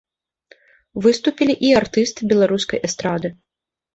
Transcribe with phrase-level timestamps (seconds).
[1.05, 3.31] Выступілі і артысты беларускай эстрады.